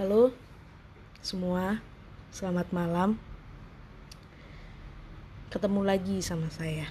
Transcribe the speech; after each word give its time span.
Halo 0.00 0.32
semua, 1.20 1.76
selamat 2.32 2.72
malam. 2.72 3.20
Ketemu 5.52 5.84
lagi 5.84 6.24
sama 6.24 6.48
saya. 6.48 6.88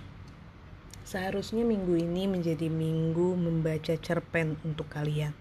Seharusnya 1.09 1.65
minggu 1.65 1.97
ini 1.97 2.29
menjadi 2.29 2.69
minggu 2.69 3.33
membaca 3.33 3.97
cerpen 3.97 4.61
untuk 4.61 4.93
kalian. 4.93 5.33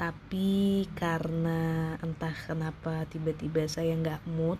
Tapi 0.00 0.88
karena 0.96 2.00
entah 2.00 2.32
kenapa 2.32 3.04
tiba-tiba 3.12 3.68
saya 3.68 3.92
nggak 4.00 4.24
mood. 4.24 4.56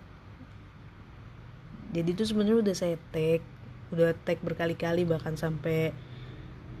Jadi 1.97 2.13
itu 2.13 2.29
sebenarnya 2.29 2.61
udah 2.61 2.75
saya 2.77 3.01
tag, 3.09 3.41
udah 3.89 4.13
tag 4.21 4.37
berkali-kali 4.45 5.01
bahkan 5.09 5.33
sampai 5.33 5.97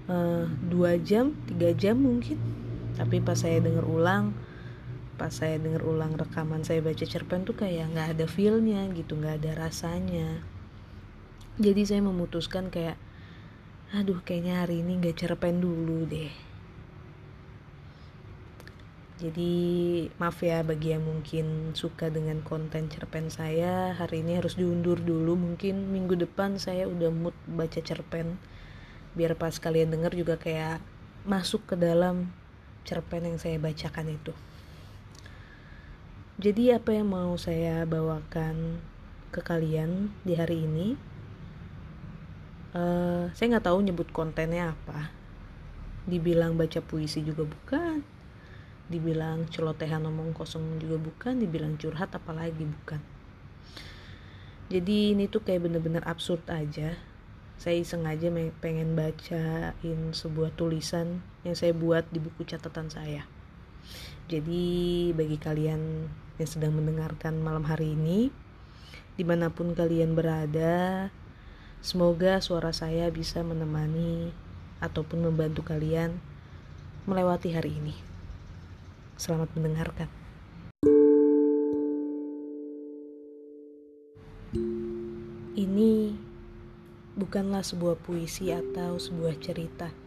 uh, 0.05 0.45
dua 0.69 1.01
jam, 1.01 1.33
tiga 1.49 1.73
jam 1.73 1.97
mungkin. 1.97 2.37
Tapi 3.01 3.17
pas 3.17 3.41
saya 3.41 3.57
denger 3.57 3.81
ulang, 3.81 4.50
pas 5.19 5.31
saya 5.31 5.59
denger 5.59 5.83
ulang 5.83 6.15
rekaman 6.15 6.63
saya 6.63 6.79
baca 6.79 7.03
cerpen 7.03 7.43
tuh 7.43 7.55
kayak 7.57 7.91
nggak 7.91 8.07
ada 8.17 8.25
feelnya 8.27 8.87
gitu 8.95 9.17
nggak 9.19 9.43
ada 9.43 9.67
rasanya. 9.67 10.41
Jadi 11.61 11.81
saya 11.83 12.01
memutuskan 12.01 12.71
kayak 12.71 12.95
aduh 13.91 14.23
kayaknya 14.23 14.63
hari 14.63 14.81
ini 14.81 14.97
nggak 15.03 15.19
cerpen 15.19 15.59
dulu 15.59 16.07
deh. 16.07 16.31
Jadi 19.21 19.53
maaf 20.17 20.41
ya 20.41 20.65
bagi 20.65 20.97
yang 20.97 21.05
mungkin 21.05 21.77
suka 21.77 22.09
dengan 22.09 22.41
konten 22.41 22.89
cerpen 22.89 23.29
saya 23.29 23.93
hari 23.93 24.25
ini 24.25 24.41
harus 24.41 24.57
diundur 24.57 24.97
dulu. 24.97 25.37
Mungkin 25.37 25.93
minggu 25.93 26.17
depan 26.17 26.57
saya 26.57 26.89
udah 26.89 27.13
mood 27.13 27.37
baca 27.45 27.77
cerpen. 27.77 28.41
Biar 29.13 29.37
pas 29.37 29.53
kalian 29.53 29.93
denger 29.93 30.17
juga 30.17 30.41
kayak 30.41 30.81
masuk 31.29 31.69
ke 31.69 31.75
dalam 31.77 32.33
cerpen 32.81 33.29
yang 33.29 33.37
saya 33.37 33.61
bacakan 33.61 34.09
itu 34.09 34.33
jadi 36.41 36.81
apa 36.81 36.89
yang 36.89 37.13
mau 37.13 37.37
saya 37.37 37.85
bawakan 37.85 38.81
ke 39.29 39.45
kalian 39.45 40.09
di 40.25 40.33
hari 40.33 40.65
ini? 40.65 40.97
Uh, 42.73 43.29
saya 43.37 43.53
nggak 43.53 43.69
tahu 43.69 43.85
nyebut 43.85 44.09
kontennya 44.09 44.73
apa. 44.73 45.13
Dibilang 46.09 46.57
baca 46.57 46.81
puisi 46.81 47.21
juga 47.21 47.45
bukan. 47.45 48.01
Dibilang 48.89 49.53
celotehan 49.53 50.01
omong 50.09 50.33
kosong 50.33 50.81
juga 50.81 50.97
bukan. 50.97 51.37
Dibilang 51.37 51.77
curhat 51.77 52.09
apalagi 52.17 52.65
bukan. 52.65 52.97
Jadi 54.73 55.13
ini 55.13 55.29
tuh 55.29 55.45
kayak 55.45 55.69
bener-bener 55.69 56.01
absurd 56.09 56.41
aja. 56.49 56.97
Saya 57.61 57.77
iseng 57.77 58.09
aja 58.09 58.33
pengen 58.57 58.97
bacain 58.97 59.99
sebuah 60.09 60.57
tulisan 60.57 61.21
yang 61.45 61.53
saya 61.53 61.77
buat 61.77 62.09
di 62.09 62.17
buku 62.17 62.49
catatan 62.49 62.89
saya. 62.89 63.29
Jadi 64.31 65.11
bagi 65.11 65.35
kalian 65.35 66.07
yang 66.39 66.49
sedang 66.49 66.73
mendengarkan 66.75 67.43
malam 67.43 67.67
hari 67.67 67.93
ini, 67.93 68.31
di 69.19 69.23
mana 69.27 69.51
pun 69.51 69.75
kalian 69.75 70.15
berada, 70.15 71.11
semoga 71.83 72.39
suara 72.39 72.71
saya 72.71 73.11
bisa 73.11 73.43
menemani 73.43 74.31
ataupun 74.81 75.21
membantu 75.21 75.61
kalian 75.67 76.17
melewati 77.05 77.53
hari 77.53 77.77
ini. 77.77 77.93
Selamat 79.19 79.53
mendengarkan. 79.53 80.09
Ini 85.51 86.15
bukanlah 87.13 87.61
sebuah 87.61 88.01
puisi 88.01 88.49
atau 88.49 88.97
sebuah 88.97 89.37
cerita. 89.37 90.00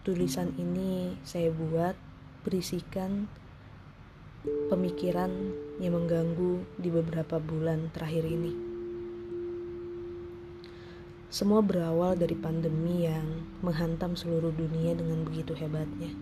Tulisan 0.00 0.56
ini 0.56 1.12
saya 1.28 1.52
buat 1.52 1.92
berisikan 2.40 3.28
pemikiran 4.72 5.28
yang 5.76 5.92
mengganggu 5.92 6.64
di 6.80 6.88
beberapa 6.88 7.36
bulan 7.36 7.92
terakhir 7.92 8.24
ini. 8.24 8.56
Semua 11.28 11.60
berawal 11.60 12.16
dari 12.16 12.32
pandemi 12.32 13.04
yang 13.04 13.44
menghantam 13.60 14.16
seluruh 14.16 14.56
dunia 14.56 14.96
dengan 14.96 15.20
begitu 15.20 15.52
hebatnya. 15.52 16.16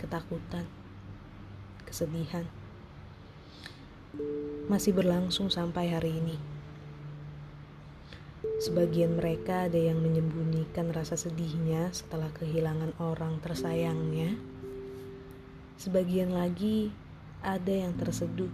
Ketakutan, 0.00 0.64
kesedihan, 1.84 2.48
masih 4.64 4.96
berlangsung 4.96 5.52
sampai 5.52 5.92
hari 5.92 6.16
ini. 6.16 6.59
Sebagian 8.60 9.16
mereka 9.16 9.66
ada 9.66 9.80
yang 9.80 10.04
menyembunyikan 10.04 10.92
rasa 10.92 11.16
sedihnya 11.16 11.88
setelah 11.96 12.28
kehilangan 12.36 12.92
orang 13.00 13.40
tersayangnya 13.40 14.36
Sebagian 15.80 16.36
lagi 16.36 16.92
ada 17.40 17.72
yang 17.72 17.96
terseduh 17.96 18.52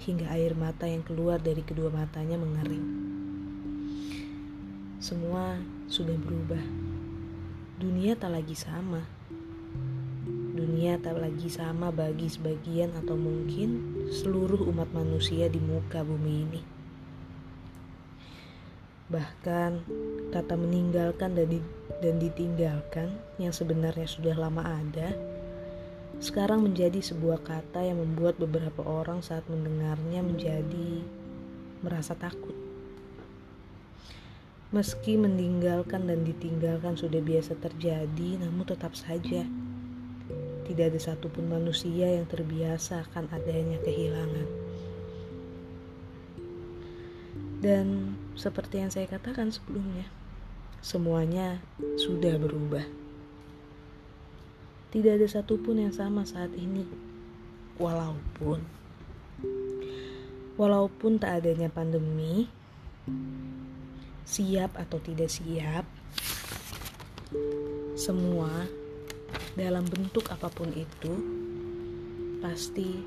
hingga 0.00 0.24
air 0.32 0.56
mata 0.56 0.88
yang 0.88 1.04
keluar 1.04 1.36
dari 1.36 1.60
kedua 1.60 1.92
matanya 1.92 2.40
mengering. 2.40 2.80
Semua 5.04 5.60
sudah 5.84 6.16
berubah. 6.16 6.64
Dunia 7.76 8.16
tak 8.16 8.40
lagi 8.40 8.56
sama. 8.56 9.04
Dunia 10.56 10.96
tak 10.96 11.20
lagi 11.20 11.52
sama 11.52 11.92
bagi 11.92 12.32
sebagian 12.32 12.96
atau 13.04 13.12
mungkin 13.12 14.00
seluruh 14.08 14.64
umat 14.64 14.88
manusia 14.96 15.52
di 15.52 15.60
muka 15.60 16.00
bumi 16.08 16.34
ini. 16.48 16.77
Bahkan 19.08 19.70
kata 20.32 20.54
meninggalkan 20.60 21.32
dan, 21.32 21.64
dan 22.04 22.14
ditinggalkan 22.20 23.08
yang 23.40 23.56
sebenarnya 23.56 24.04
sudah 24.04 24.36
lama 24.36 24.60
ada 24.60 25.16
sekarang 26.18 26.66
menjadi 26.66 26.98
sebuah 26.98 27.46
kata 27.46 27.78
yang 27.86 28.02
membuat 28.02 28.42
beberapa 28.42 28.82
orang 28.82 29.22
saat 29.22 29.46
mendengarnya 29.46 30.18
menjadi 30.18 31.06
merasa 31.78 32.18
takut. 32.18 32.58
Meski 34.74 35.14
meninggalkan 35.14 36.10
dan 36.10 36.26
ditinggalkan 36.26 36.98
sudah 36.98 37.22
biasa 37.22 37.56
terjadi, 37.62 38.42
namun 38.42 38.66
tetap 38.66 38.98
saja 38.98 39.46
tidak 40.68 40.92
ada 40.92 41.00
satupun 41.00 41.48
manusia 41.48 42.18
yang 42.18 42.28
terbiasa 42.28 43.08
akan 43.08 43.32
adanya 43.32 43.80
kehilangan. 43.80 44.48
Dan 47.64 48.17
seperti 48.38 48.78
yang 48.78 48.94
saya 48.94 49.10
katakan 49.10 49.50
sebelumnya, 49.50 50.06
semuanya 50.78 51.58
sudah 51.98 52.38
berubah. 52.38 52.86
Tidak 54.94 55.18
ada 55.18 55.26
satupun 55.26 55.82
yang 55.82 55.92
sama 55.92 56.22
saat 56.22 56.54
ini. 56.54 56.86
Walaupun 57.76 58.78
walaupun 60.58 61.22
tak 61.22 61.42
adanya 61.42 61.70
pandemi, 61.70 62.50
siap 64.26 64.74
atau 64.74 64.98
tidak 64.98 65.30
siap, 65.30 65.86
semua 67.94 68.66
dalam 69.54 69.86
bentuk 69.86 70.26
apa 70.34 70.50
pun 70.50 70.74
itu 70.74 71.14
pasti 72.42 73.02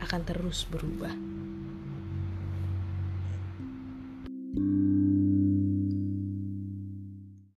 akan 0.00 0.20
terus 0.24 0.64
berubah. 0.64 1.12
you 4.58 4.97